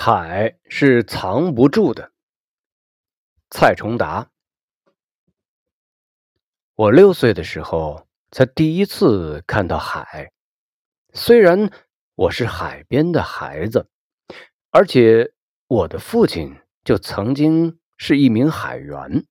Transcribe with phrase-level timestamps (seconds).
[0.00, 2.12] 海是藏不住的。
[3.50, 4.30] 蔡崇达，
[6.76, 10.30] 我六岁的时候才第一次看到海。
[11.14, 11.72] 虽然
[12.14, 13.90] 我是海边的孩子，
[14.70, 15.34] 而且
[15.66, 16.54] 我的父亲
[16.84, 19.26] 就曾经是一名海员。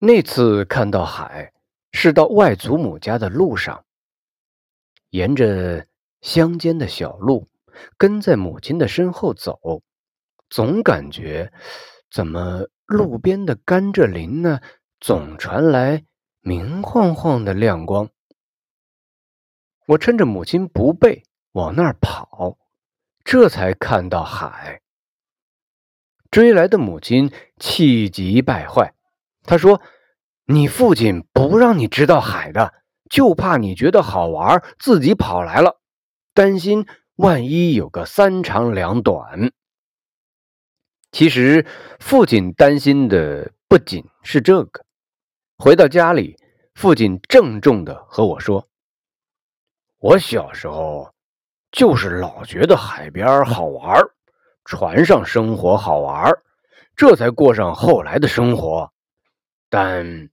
[0.00, 1.54] 那次看到海，
[1.92, 3.86] 是到外祖母家的路上，
[5.10, 5.86] 沿着
[6.20, 7.48] 乡间的小路。
[7.96, 9.82] 跟在母亲的身后走，
[10.48, 11.52] 总感觉
[12.10, 14.60] 怎么路边的甘蔗林呢，
[15.00, 16.04] 总传来
[16.40, 18.08] 明晃晃的亮光。
[19.86, 22.58] 我趁着母亲不备往那儿跑，
[23.24, 24.80] 这才看到海。
[26.30, 28.94] 追来的母亲气急败坏，
[29.44, 29.82] 她说
[30.46, 32.72] ：“你父亲不让你知道海的，
[33.10, 35.80] 就怕你觉得好玩，自己跑来了，
[36.32, 36.86] 担心。”
[37.22, 39.52] 万一有个三长两短，
[41.12, 41.64] 其实
[42.00, 44.84] 父亲担心的不仅是这个。
[45.56, 46.36] 回到家里，
[46.74, 48.66] 父亲郑重的和我说
[50.02, 51.14] ：“我小时候
[51.70, 54.02] 就是老觉得海边好玩，
[54.64, 56.28] 船上生活好玩，
[56.96, 58.92] 这才过上后来的生活。
[59.70, 60.28] 但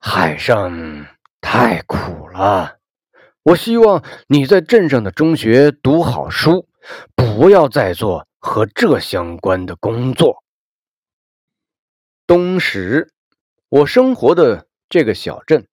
[0.00, 1.06] 海上
[1.40, 2.78] 太苦了。”
[3.42, 6.68] 我希望你在镇上的中学读好书，
[7.14, 10.44] 不要再做和这相关的工作。
[12.26, 13.14] 东石，
[13.70, 15.66] 我生活的这个小镇，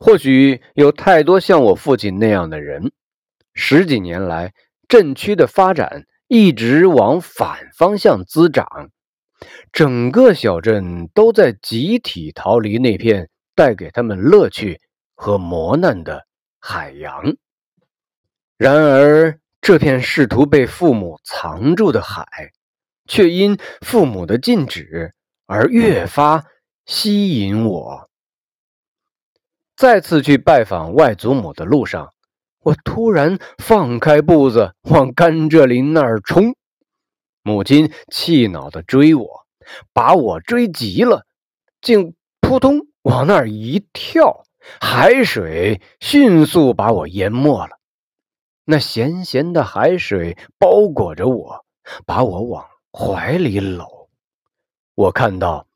[0.00, 2.90] 或许有太多像我父亲那样的人。
[3.54, 4.52] 十几年来，
[4.88, 8.90] 镇区的发展一直往反方向滋长，
[9.72, 14.80] 整个小镇都在集体逃离那片带给他们乐趣
[15.14, 16.25] 和磨难的。
[16.68, 17.36] 海洋。
[18.56, 22.26] 然而，这片试图被父母藏住的海，
[23.06, 25.14] 却因父母的禁止
[25.46, 26.44] 而越发
[26.84, 28.10] 吸引我。
[29.76, 32.12] 再次去拜访外祖母的路上，
[32.64, 36.56] 我突然放开步子往甘蔗林那儿冲，
[37.42, 39.46] 母亲气恼的追我，
[39.92, 41.26] 把我追急了，
[41.80, 44.45] 竟扑通往那儿一跳。
[44.80, 47.78] 海水迅速把我淹没了，
[48.64, 51.64] 那咸咸的海水包裹着我，
[52.04, 54.10] 把我往怀里搂。
[54.94, 55.66] 我看到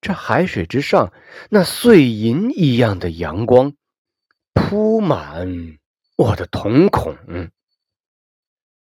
[0.00, 1.12] 这海水之上
[1.50, 3.74] 那碎银一样的阳光，
[4.52, 5.78] 铺满
[6.16, 7.16] 我的瞳孔。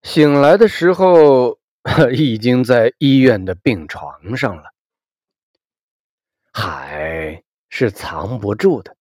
[0.03, 1.59] 醒来的时候，
[2.13, 4.73] 已经在医院的病床上了。
[6.51, 8.96] 海是藏不住的。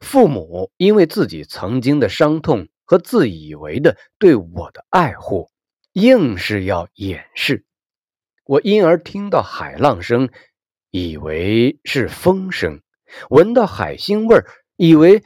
[0.00, 5.50] 父母因为自己曾经的伤痛和自以为的对我的爱护，
[5.92, 7.64] 硬是要掩饰。
[8.44, 10.28] 我因而听到海浪声，
[10.90, 12.80] 以为是风声；
[13.30, 15.22] 闻到海腥味儿，以为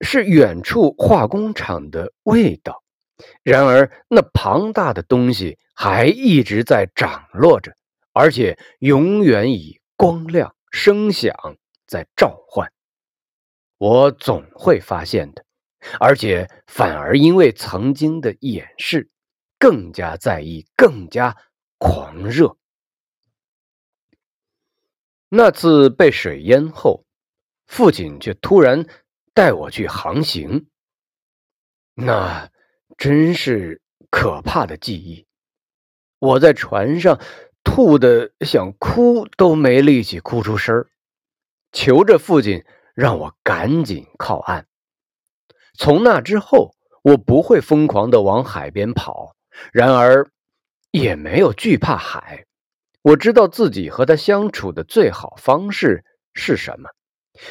[0.00, 2.82] 是远处化工厂的味道。
[3.42, 7.72] 然而，那庞大的东西还一直在涨落着，
[8.12, 11.34] 而且永远以光亮、声响
[11.86, 12.70] 在召唤。
[13.78, 15.44] 我总会发现的，
[16.00, 19.10] 而且反而因为曾经的掩饰，
[19.58, 21.36] 更加在意，更加
[21.76, 22.56] 狂热。
[25.28, 27.04] 那次被水淹后，
[27.66, 28.86] 父亲却突然
[29.34, 30.68] 带我去航行，
[31.92, 32.50] 那
[32.96, 35.26] 真是可怕的记忆。
[36.18, 37.20] 我在船上
[37.62, 40.88] 吐的想哭都没力气哭出声
[41.72, 42.64] 求着父亲。
[42.96, 44.66] 让我赶紧靠岸。
[45.78, 49.36] 从那之后，我不会疯狂的往海边跑，
[49.70, 50.28] 然而
[50.90, 52.46] 也没有惧怕海。
[53.02, 56.88] 我知道自己和他相处的最好方式是什么，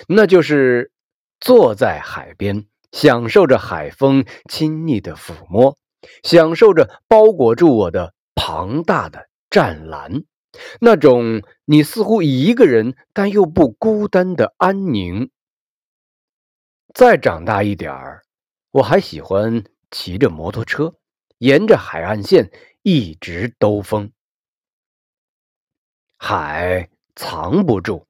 [0.08, 0.92] 那就是
[1.40, 5.78] 坐在海边，享受着海风亲昵的抚摸，
[6.24, 10.24] 享受着包裹住我的庞大的湛蓝，
[10.82, 15.30] 那种你似乎一个人但又不孤单的安宁。
[16.96, 18.24] 再长大一点儿，
[18.72, 20.96] 我还喜欢骑着摩托车，
[21.40, 22.50] 沿着海岸线
[22.84, 24.14] 一直兜风。
[26.18, 28.08] 海藏不住，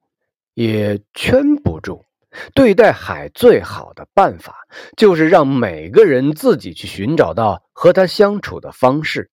[0.54, 2.04] 也圈不住。
[2.54, 4.54] 对待海最好的办法，
[4.96, 9.32] 就是让每个人自己去寻找到和他相处的方式。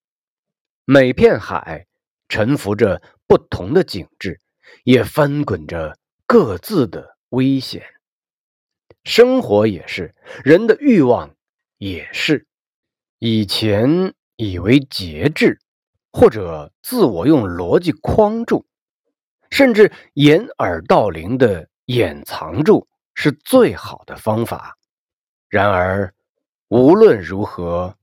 [0.84, 1.86] 每片海
[2.28, 4.40] 沉浮着不同的景致，
[4.82, 5.96] 也翻滚着
[6.26, 7.93] 各自的危险。
[9.04, 11.34] 生活也是，人的欲望
[11.78, 12.46] 也是。
[13.18, 15.60] 以前以为节制，
[16.12, 18.66] 或者自我用逻辑框住，
[19.50, 24.76] 甚至掩耳盗铃的掩藏住，是最好的方法。
[25.48, 26.12] 然而，
[26.68, 27.96] 无论如何，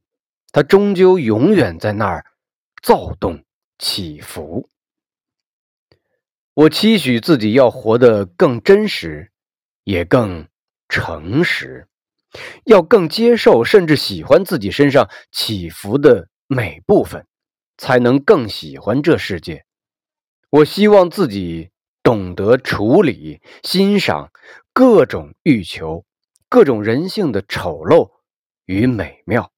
[0.52, 2.26] 它终究永远在那儿
[2.82, 3.44] 躁动
[3.80, 4.70] 起伏。
[6.54, 9.32] 我期许自己要活得更真实，
[9.84, 10.48] 也更
[10.92, 11.88] 诚实。
[12.66, 17.26] 要更接受，甚至喜欢自己身上起伏的每部分，
[17.78, 19.64] 才能更喜欢这世界。
[20.50, 21.72] 我希望自己
[22.04, 24.32] 懂得处理、欣赏
[24.74, 26.06] 各种欲求、
[26.50, 28.12] 各种人性的丑陋
[28.66, 29.52] 与美妙，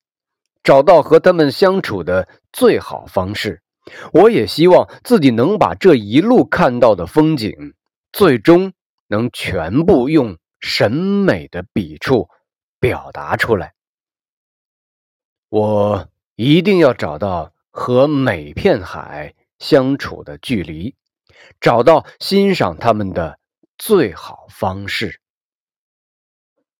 [0.63, 3.61] 找到和他们相处的最好方式。
[4.13, 7.53] 我也希望自己能把这一路看到的风景，
[8.11, 8.73] 最终
[9.07, 12.27] 能全部用审美的笔触。
[12.79, 13.75] 表达出来，
[15.47, 20.93] 我一定要找到和每片海相处的距离，
[21.61, 23.39] 找到欣赏它们的
[23.77, 25.21] 最好方式。